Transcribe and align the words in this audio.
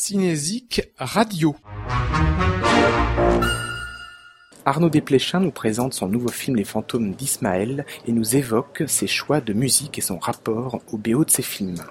Cinésique 0.00 0.92
Radio. 0.96 1.56
Arnaud 4.64 4.90
Desplechin 4.90 5.40
nous 5.40 5.50
présente 5.50 5.92
son 5.92 6.06
nouveau 6.06 6.28
film 6.28 6.56
Les 6.56 6.62
fantômes 6.62 7.14
d'Ismaël 7.14 7.84
et 8.06 8.12
nous 8.12 8.36
évoque 8.36 8.84
ses 8.86 9.08
choix 9.08 9.40
de 9.40 9.52
musique 9.52 9.98
et 9.98 10.00
son 10.00 10.18
rapport 10.18 10.80
au 10.92 10.98
BO 10.98 11.24
de 11.24 11.30
ses 11.30 11.42
films. 11.42 11.82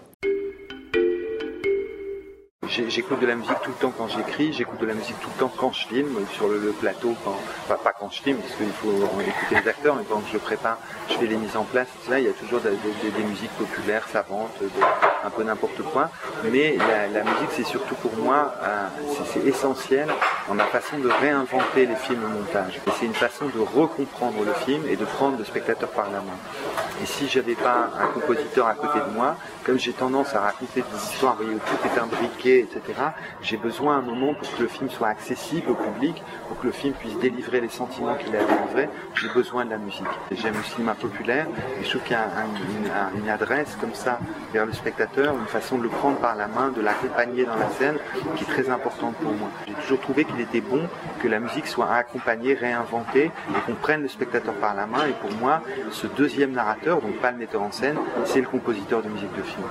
J'écoute 2.69 3.19
de 3.21 3.25
la 3.25 3.35
musique 3.35 3.59
tout 3.63 3.69
le 3.69 3.75
temps 3.75 3.93
quand 3.97 4.07
j'écris, 4.09 4.51
j'écoute 4.51 4.79
de 4.79 4.85
la 4.85 4.93
musique 4.93 5.19
tout 5.21 5.29
le 5.33 5.39
temps 5.39 5.51
quand 5.55 5.71
je 5.71 5.87
filme, 5.87 6.17
sur 6.33 6.47
le, 6.47 6.59
plateau, 6.71 7.15
enfin 7.25 7.77
pas 7.81 7.93
quand 7.97 8.09
je 8.11 8.21
filme, 8.21 8.37
parce 8.39 8.55
qu'il 8.55 8.71
faut 8.71 9.21
écouter 9.21 9.61
les 9.61 9.69
acteurs, 9.69 9.95
mais 9.95 10.03
quand 10.09 10.21
je 10.31 10.37
prépare, 10.37 10.77
je 11.09 11.15
fais 11.15 11.27
les 11.27 11.37
mises 11.37 11.55
en 11.55 11.63
place, 11.63 11.87
il 12.09 12.23
y 12.23 12.27
a 12.27 12.33
toujours 12.33 12.59
des, 12.59 13.23
musiques 13.23 13.51
populaires, 13.51 14.07
savantes, 14.11 14.51
un 15.23 15.29
peu 15.29 15.43
n'importe 15.43 15.81
quoi. 15.93 16.09
Mais 16.51 16.77
la, 17.13 17.23
musique, 17.23 17.51
c'est 17.51 17.65
surtout 17.65 17.95
pour 17.95 18.15
moi, 18.17 18.53
c'est 19.33 19.45
essentiel 19.45 20.07
dans 20.47 20.55
ma 20.55 20.65
façon 20.65 20.97
de 20.99 21.09
réinventer 21.09 21.85
les 21.85 21.95
films 21.95 22.23
au 22.25 22.29
montage. 22.29 22.81
c'est 22.99 23.05
une 23.05 23.13
façon 23.13 23.45
de 23.45 23.59
recomprendre 23.59 24.43
le 24.43 24.53
film 24.65 24.83
et 24.89 24.95
de 24.95 25.05
prendre 25.05 25.37
le 25.37 25.45
spectateur 25.45 25.89
par 25.89 26.05
la 26.05 26.19
main. 26.19 26.37
Et 27.01 27.05
si 27.05 27.27
j'avais 27.27 27.55
pas 27.55 27.89
un 27.99 28.07
compositeur 28.07 28.67
à 28.67 28.73
côté 28.73 28.99
de 28.99 29.13
moi, 29.13 29.35
comme 29.63 29.77
j'ai 29.77 29.93
tendance 29.93 30.33
à 30.33 30.41
raconter 30.41 30.81
des 30.81 30.97
histoires 31.11 31.37
où 31.39 31.43
tout 31.43 31.87
est 31.87 31.99
imbriqué, 31.99 32.59
etc., 32.59 32.81
j'ai 33.41 33.57
besoin 33.57 33.97
un 33.97 34.01
moment 34.01 34.33
pour 34.33 34.49
que 34.55 34.61
le 34.63 34.67
film 34.67 34.89
soit 34.89 35.09
accessible 35.09 35.69
au 35.71 35.75
public, 35.75 36.23
pour 36.47 36.59
que 36.59 36.67
le 36.67 36.71
film 36.71 36.93
puisse 36.93 37.17
délivrer 37.19 37.61
les 37.61 37.69
sentiments 37.69 38.15
qu'il 38.15 38.35
a 38.35 38.39
délivrés, 38.43 38.89
j'ai 39.15 39.27
besoin 39.29 39.65
de 39.65 39.71
la 39.71 39.77
musique. 39.77 40.07
J'aime 40.31 40.55
le 40.55 40.63
cinéma 40.63 40.95
populaire 40.95 41.47
et 41.79 41.83
je 41.83 41.89
trouve 41.89 42.03
qu'il 42.03 42.13
y 42.13 42.15
a 42.15 42.27
une, 43.17 43.29
adresse 43.29 43.77
comme 43.81 43.93
ça 43.93 44.19
vers 44.53 44.65
le 44.65 44.71
spectateur, 44.71 45.35
une 45.35 45.47
façon 45.47 45.77
de 45.77 45.83
le 45.83 45.89
prendre 45.89 46.17
par 46.17 46.35
la 46.35 46.47
main, 46.47 46.69
de 46.69 46.79
l'accompagner 46.79 47.43
dans 47.43 47.57
la 47.57 47.69
scène 47.71 47.97
qui 48.35 48.45
est 48.45 48.47
très 48.47 48.69
importante 48.69 49.15
pour 49.17 49.33
moi. 49.33 49.49
J'ai 49.67 49.73
toujours 49.73 49.99
trouvé 49.99 50.23
qu'il 50.23 50.39
était 50.39 50.61
bon 50.61 50.87
que 51.21 51.27
la 51.27 51.39
musique 51.39 51.67
soit 51.67 51.91
accompagnée, 51.91 52.53
réinventée 52.53 53.25
et 53.25 53.61
qu'on 53.65 53.75
prenne 53.75 54.01
le 54.01 54.07
spectateur 54.07 54.53
par 54.55 54.73
la 54.75 54.85
main. 54.85 55.05
Et 55.07 55.13
pour 55.13 55.31
moi, 55.33 55.61
ce 55.91 56.07
deuxième 56.07 56.53
narrateur, 56.53 56.86
donc 56.95 57.17
pas 57.17 57.31
le 57.31 57.37
metteur 57.37 57.61
en 57.61 57.71
scène, 57.71 57.97
c'est 58.25 58.39
le 58.39 58.47
compositeur 58.47 59.01
de 59.01 59.09
musique 59.09 59.35
de 59.35 59.41
film. 59.41 59.63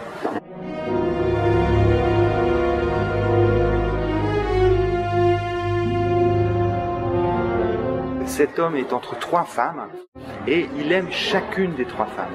Cet 8.26 8.58
homme 8.58 8.76
est 8.76 8.92
entre 8.92 9.18
trois 9.18 9.44
femmes 9.44 9.88
et 10.46 10.68
il 10.78 10.92
aime 10.92 11.10
chacune 11.10 11.74
des 11.74 11.86
trois 11.86 12.06
femmes. 12.06 12.26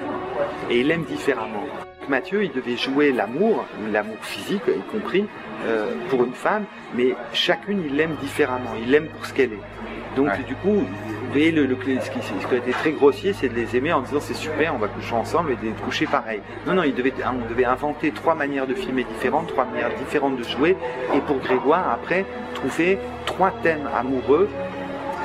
Et 0.69 0.79
il 0.79 0.89
aime 0.89 1.03
différemment. 1.03 1.63
Mathieu, 2.09 2.43
il 2.43 2.51
devait 2.51 2.77
jouer 2.77 3.11
l'amour, 3.11 3.65
l'amour 3.91 4.17
physique 4.21 4.63
y 4.67 4.91
compris, 4.91 5.27
euh, 5.65 5.93
pour 6.09 6.23
une 6.23 6.33
femme, 6.33 6.65
mais 6.95 7.15
chacune, 7.33 7.83
il 7.85 7.95
l'aime 7.95 8.15
différemment, 8.19 8.71
il 8.81 8.89
l'aime 8.89 9.07
pour 9.07 9.25
ce 9.27 9.33
qu'elle 9.33 9.53
est. 9.53 10.15
Donc 10.15 10.29
du 10.45 10.55
coup, 10.55 10.83
voyez, 11.31 11.51
le, 11.51 11.67
ce, 11.67 12.09
qui, 12.09 12.21
ce, 12.21 12.47
qui, 12.47 12.55
a 12.55 12.57
été 12.57 12.71
très 12.71 12.91
grossier, 12.91 13.33
c'est 13.33 13.49
de 13.49 13.55
les 13.55 13.75
aimer 13.75 13.93
en 13.93 14.01
disant 14.01 14.19
c'est 14.19 14.33
super, 14.33 14.75
on 14.75 14.77
va 14.77 14.87
coucher 14.87 15.13
ensemble 15.13 15.51
et 15.51 15.55
de 15.55 15.71
coucher 15.83 16.05
pareil. 16.05 16.41
Non, 16.65 16.73
non, 16.73 16.83
il 16.83 16.93
devait, 16.93 17.13
on 17.25 17.49
devait 17.49 17.65
inventer 17.65 18.11
trois 18.11 18.35
manières 18.35 18.67
de 18.67 18.73
filmer 18.73 19.03
différentes, 19.03 19.47
trois 19.47 19.65
manières 19.65 19.95
différentes 19.97 20.37
de 20.37 20.43
jouer, 20.43 20.75
et 21.15 21.19
pour 21.21 21.37
Grégoire, 21.39 21.89
après, 21.91 22.25
trouver 22.53 22.97
trois 23.25 23.51
thèmes 23.63 23.89
amoureux 23.95 24.49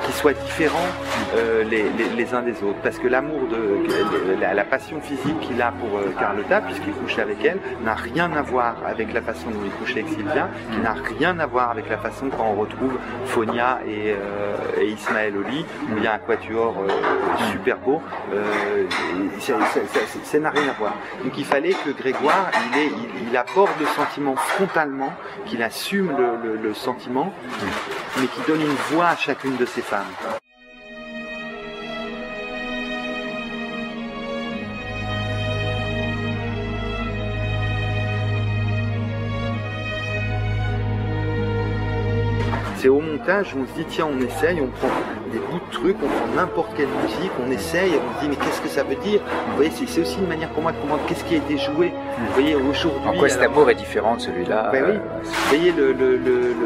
qui 0.04 0.12
soient 0.12 0.32
différents 0.32 0.78
euh, 1.34 1.64
les, 1.64 2.34
uns 2.34 2.42
des 2.42 2.62
autres. 2.62 2.78
Parce 2.82 2.98
que 2.98 3.08
l'amour 3.08 3.40
de 3.48 4.40
la, 4.40 4.64
passion 4.64 5.00
physique 5.00 5.38
qu'il 5.40 5.60
a 5.62 5.72
pour 5.72 5.98
euh, 5.98 6.12
Carlotta, 6.18 6.60
puisqu'il 6.60 6.92
couche 6.92 7.18
avec 7.18 7.44
elle, 7.44 7.58
n'a 7.84 7.94
rien 7.94 8.32
à 8.32 8.42
voir 8.42 8.76
avec 8.86 9.12
la 9.12 9.22
façon 9.22 9.50
dont 9.50 9.60
il 9.64 9.70
couche 9.72 9.92
avec 9.92 10.08
Sylvia, 10.08 10.48
n'a 10.82 10.94
rien 11.18 11.38
à 11.38 11.46
voir 11.46 11.70
avec 11.70 11.88
la 11.88 11.98
façon 11.98 12.28
quand 12.30 12.46
on 12.46 12.60
retrouve 12.60 12.98
Fonia 13.26 13.80
et, 13.86 14.12
euh, 14.12 14.82
Ismaël 14.82 15.34
Oli, 15.36 15.64
où 15.90 15.96
il 15.96 16.02
y 16.02 16.06
a 16.06 16.14
un 16.14 16.18
quatuor 16.18 16.74
super 17.52 17.78
beau. 17.78 18.02
ça 19.40 20.38
n'a 20.38 20.50
rien 20.50 20.68
à 20.68 20.72
voir. 20.78 20.94
Donc 21.22 21.38
il 21.38 21.44
fallait 21.44 21.74
que 21.74 21.90
Grégoire, 21.90 22.50
il, 22.74 23.28
il, 23.28 23.36
aborde 23.36 23.70
le 23.78 23.86
sentiment 23.86 24.36
frontalement, 24.36 25.12
qu'il 25.44 25.62
assume 25.62 26.12
le, 26.16 26.56
le 26.56 26.74
sentiment, 26.74 27.32
mais 28.18 28.26
qui 28.26 28.40
donne 28.46 28.60
une 28.60 28.76
voix 28.90 29.08
à 29.08 29.16
chacune 29.16 29.56
de 29.56 29.66
ses 29.66 29.82
C'est 42.78 42.88
au 42.88 43.00
montage 43.00 43.54
on 43.54 43.64
se 43.64 43.72
dit 43.74 43.84
tiens 43.88 44.06
on 44.06 44.20
essaye, 44.20 44.60
on 44.60 44.66
prend 44.66 44.88
des 45.32 45.38
bouts 45.38 45.60
de 45.66 45.72
trucs, 45.72 45.96
on 46.02 46.06
prend 46.08 46.34
n'importe 46.36 46.74
quelle 46.76 46.88
musique, 47.02 47.30
on 47.44 47.50
essaye, 47.50 47.92
on 47.94 48.16
se 48.16 48.24
dit 48.24 48.28
mais 48.30 48.36
qu'est-ce 48.36 48.60
que 48.60 48.68
ça 48.68 48.82
veut 48.82 48.96
dire 48.96 49.20
Vous 49.50 49.56
voyez, 49.56 49.70
c'est 49.70 50.00
aussi 50.00 50.18
une 50.18 50.28
manière 50.28 50.50
pour 50.50 50.62
moi 50.62 50.72
de 50.72 50.78
comprendre 50.78 51.02
qu'est-ce 51.08 51.24
qui 51.24 51.34
a 51.34 51.38
été 51.38 51.58
joué. 51.58 51.92
Vous 52.18 52.32
voyez, 52.34 52.54
aujourd'hui. 52.54 53.08
En 53.08 53.12
quoi 53.18 53.28
cet 53.28 53.42
amour 53.42 53.70
est 53.70 53.74
différent 53.74 54.16
de 54.16 54.20
celui-là 54.20 54.70
ben 54.72 54.84
oui. 54.86 54.96
Euh, 54.96 54.98
Vous 55.22 55.48
voyez, 55.48 55.72
le, 55.72 55.92
le, 55.92 56.16
le, 56.16 56.56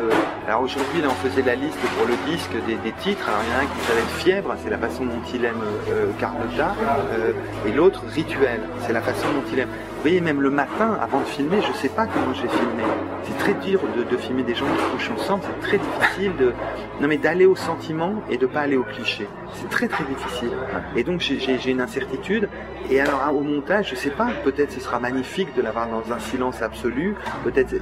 alors 0.50 0.62
aujourd'hui, 0.62 1.00
là, 1.00 1.09
on 1.10 1.28
faisait 1.28 1.43
la 1.43 1.54
liste 1.54 1.78
pour 1.97 2.09
le 2.09 2.15
disque 2.28 2.50
des, 2.66 2.75
des 2.76 2.93
titres. 2.98 3.28
Alors 3.28 3.41
il 3.47 3.53
y 3.53 3.54
en 3.54 3.59
a 3.60 3.62
un 3.62 3.66
qui 3.66 3.81
s'appelle 3.87 4.04
Fièvre, 4.19 4.54
c'est 4.62 4.71
la 4.71 4.78
façon 4.78 5.04
dont 5.04 5.22
il 5.32 5.44
aime 5.44 5.62
euh, 5.91 6.10
Carlotta, 6.19 6.75
euh, 7.12 7.32
et 7.69 7.72
l'autre 7.72 8.03
Rituel, 8.12 8.60
c'est 8.81 8.92
la 8.92 9.00
façon 9.00 9.28
dont 9.28 9.44
il 9.53 9.60
aime. 9.60 9.69
Vous 9.69 10.03
voyez, 10.03 10.21
même 10.21 10.41
le 10.41 10.50
matin, 10.50 10.98
avant 11.00 11.21
de 11.21 11.27
filmer, 11.27 11.59
je 11.62 11.69
ne 11.69 11.75
sais 11.75 11.91
pas 11.91 12.06
comment 12.06 12.34
je 12.34 12.42
vais 12.42 12.48
filmer. 12.48 12.82
C'est 13.25 13.38
très 13.38 13.54
dur 13.54 13.81
de, 13.97 14.03
de, 14.03 14.16
filmer 14.16 14.42
des 14.42 14.54
gens 14.54 14.65
qui 14.65 14.82
couchent 14.92 15.10
ensemble, 15.10 15.42
c'est 15.44 15.69
très 15.69 15.78
difficile 15.78 16.32
de, 16.37 16.53
non 17.00 17.06
mais 17.06 17.19
d'aller 17.19 17.47
au 17.47 17.54
sentiment 17.54 18.15
et 18.31 18.37
de 18.37 18.47
pas 18.50 18.61
aller 18.61 18.77
au 18.77 18.83
cliché. 18.83 19.27
C'est 19.55 19.69
très 19.69 19.88
très 19.88 20.05
difficile. 20.05 20.50
Et 20.97 21.05
donc 21.05 21.21
j'ai 21.21 21.71
une 21.71 21.81
incertitude. 21.81 22.49
Et 22.91 23.00
alors 23.00 23.34
au 23.34 23.41
montage, 23.41 23.91
je 23.91 23.94
sais 23.94 24.11
pas, 24.11 24.28
peut-être 24.44 24.72
ce 24.72 24.81
sera 24.81 24.99
magnifique 25.00 25.55
de 25.56 25.62
l'avoir 25.62 25.88
dans 25.88 26.12
un 26.12 26.19
silence 26.19 26.62
absolu, 26.62 27.15
peut-être 27.44 27.75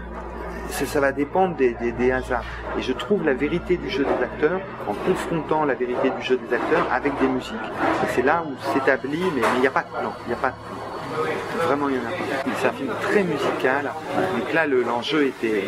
ça, 0.70 1.00
va 1.00 1.12
dépendre 1.12 1.56
des, 1.56 1.74
des, 1.74 2.12
hasards. 2.12 2.44
Et 2.78 2.82
je 2.82 2.92
trouve 2.92 3.24
la 3.24 3.34
vérité 3.34 3.76
du 3.76 3.88
jeu 3.88 4.04
des 4.04 4.24
acteurs 4.24 4.60
en 4.86 4.94
confrontant 4.94 5.64
la 5.64 5.74
vérité 5.74 6.10
du 6.10 6.22
jeu 6.22 6.36
des 6.36 6.54
acteurs 6.54 6.86
avec 6.92 7.18
des 7.20 7.28
musiques. 7.28 7.54
C'est 8.08 8.22
là 8.22 8.44
où 8.46 8.54
s'établit, 8.72 9.24
mais 9.34 9.42
il 9.56 9.60
n'y 9.60 9.66
a 9.66 9.70
pas 9.70 9.82
de 9.82 9.88
il 10.26 10.28
n'y 10.28 10.34
a 10.34 10.36
pas 10.36 10.50
de 10.50 10.54
plan. 10.54 10.77
Vraiment, 11.66 11.88
il 11.88 11.96
y 11.96 11.98
en 11.98 12.02
a. 12.02 12.12
C'est 12.60 12.68
un 12.68 12.72
film 12.72 12.92
très 13.02 13.22
musical. 13.22 13.92
Donc 14.38 14.52
là, 14.52 14.66
l'enjeu 14.66 15.26
était, 15.26 15.64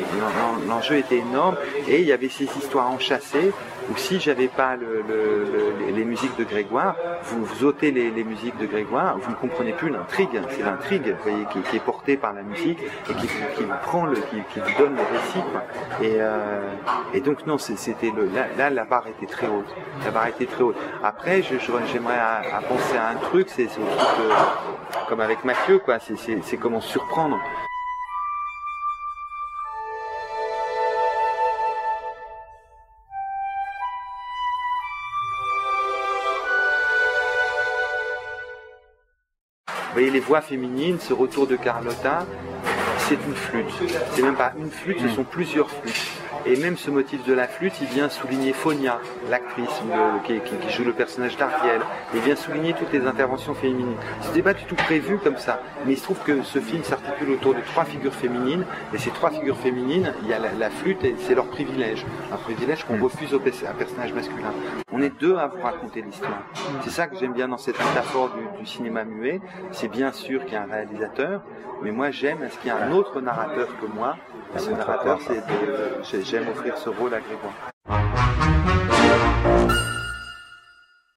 était 0.99 1.19
énorme 1.19 1.57
et 1.89 2.01
il 2.01 2.07
y 2.07 2.13
avait 2.13 2.29
ces 2.29 2.45
histoires 2.45 2.91
enchâssées 2.91 3.53
ou 3.91 3.97
si 3.97 4.21
j'avais 4.21 4.49
pas 4.49 4.77
les 4.77 6.05
musiques 6.05 6.37
de 6.39 6.45
Grégoire, 6.45 6.95
vous, 7.25 7.65
ôtez 7.65 7.91
les, 7.91 8.25
musiques 8.25 8.57
de 8.59 8.67
Grégoire, 8.67 9.19
vous 9.19 9.31
ne 9.31 9.37
comprenez 9.37 9.73
plus 9.73 9.91
l'intrigue. 9.91 10.41
C'est 10.51 10.63
l'intrigue, 10.63 11.15
qui, 11.71 11.77
est 11.77 11.85
portée 11.85 12.17
par 12.17 12.33
la 12.33 12.43
musique 12.43 12.79
et 12.81 13.15
qui, 13.15 13.27
vous 13.27 13.75
prend 13.83 14.07
qui, 14.31 14.61
vous 14.61 14.79
donne 14.79 14.95
le 14.95 15.03
récit. 15.03 15.43
Euh, 16.03 16.61
et, 17.15 17.21
donc 17.21 17.47
non, 17.47 17.59
c'était 17.59 18.13
là, 18.57 18.71
la 18.71 18.85
barre 18.85 19.09
était 19.09 19.27
très 19.27 19.49
haute. 19.49 19.75
La 20.05 20.11
barre 20.11 20.29
était 20.29 20.47
très 20.47 20.63
haute. 20.63 20.77
Après, 21.03 21.43
j'aimerais 21.43 22.21
penser 22.69 22.97
à 22.97 23.09
un 23.11 23.17
truc, 23.17 23.49
c'est 23.49 23.69
comme 25.11 25.21
avec 25.21 25.45
Mathieu, 25.45 25.81
quoi. 25.81 25.99
C'est 25.99 26.57
comment 26.57 26.81
surprendre. 26.81 27.37
Vous 39.67 39.95
voyez 39.95 40.11
les 40.11 40.21
voix 40.21 40.41
féminines, 40.41 41.01
ce 41.01 41.13
retour 41.13 41.49
de 41.49 41.57
Carlotta, 41.57 42.25
c'est 43.11 43.27
une 43.27 43.35
flûte. 43.35 43.67
C'est 44.13 44.23
même 44.23 44.37
pas 44.37 44.53
une 44.57 44.71
flûte, 44.71 45.01
ce 45.01 45.09
sont 45.09 45.25
plusieurs 45.25 45.69
flûtes. 45.69 46.21
Et 46.47 46.57
même 46.57 46.77
ce 46.77 46.91
motif 46.91 47.25
de 47.27 47.35
la 47.35 47.49
flûte, 47.49 47.75
il 47.83 47.89
vient 47.89 48.09
souligner 48.09 48.53
Fonia, 48.53 48.99
l'actrice 49.29 49.83
qui, 50.25 50.71
joue 50.71 50.85
le 50.85 50.93
personnage 50.93 51.37
d'Ariel. 51.37 51.81
Il 52.15 52.21
vient 52.21 52.37
souligner 52.37 52.73
toutes 52.73 52.93
les 52.93 53.07
interventions 53.07 53.55
féminines. 53.55 53.95
C'était 54.23 54.43
pas 54.43 54.55
du 54.55 54.65
tout 54.65 54.77
prévu 54.77 55.19
comme 55.19 55.37
ça, 55.37 55.61
mais 55.85 55.95
il 55.95 55.99
se 55.99 56.05
trouve 56.05 56.19
que 56.25 56.43
ce 56.43 56.61
film 56.61 56.85
s'articule 56.85 57.33
autour 57.33 57.55
de 57.55 57.61
trois 57.61 57.85
figures 57.85 58.15
féminines. 58.15 58.65
Et 58.95 58.99
ces 58.99 59.11
trois 59.11 59.31
figures 59.31 59.59
féminines, 59.59 60.15
il 60.23 60.29
y 60.29 60.33
a 60.33 60.39
la, 60.39 60.71
flûte 60.71 61.05
et 61.05 61.17
c'est 61.19 61.35
leur 61.35 61.47
privilège, 61.47 62.07
un 62.33 62.37
privilège 62.37 62.85
qu'on 62.85 62.97
mm. 62.97 63.03
refuse 63.03 63.35
au 63.35 63.39
un 63.39 63.75
personnage 63.75 64.13
masculin. 64.13 64.53
On 64.93 65.03
est 65.03 65.19
deux 65.21 65.37
à 65.37 65.49
vous 65.49 65.61
raconter 65.61 66.03
l'histoire. 66.03 66.43
C'est 66.83 66.91
ça 66.91 67.07
que 67.09 67.17
j'aime 67.17 67.33
bien 67.33 67.49
dans 67.49 67.59
cette 67.59 67.79
métaphore 67.79 68.31
du, 68.59 68.67
cinéma 68.67 69.05
muet. 69.05 69.41
C'est 69.73 69.89
bien 69.89 70.13
sûr 70.13 70.45
qu'il 70.45 70.55
y 70.55 70.57
a 70.57 70.63
un 70.63 70.71
réalisateur, 70.71 71.43
mais 71.83 71.91
moi 71.91 72.11
j'aime 72.11 72.43
est-ce 72.43 72.59
qu'il 72.59 72.69
y 72.69 72.71
a 72.71 72.77
un 72.77 72.93
autre 72.93 73.00
narrateur 73.21 73.69
que 73.81 73.87
moi. 73.87 74.17
ce 74.59 74.71
narrateur, 74.71 75.19
c'est 76.03 76.25
j'aime 76.25 76.49
offrir 76.49 76.77
ce 76.77 76.89
rôle 76.89 77.15
à 77.15 77.21
Grégoire. 77.21 79.00